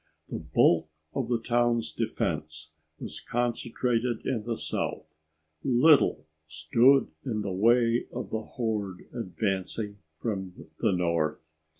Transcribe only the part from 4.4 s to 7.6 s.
the south. Little stood in the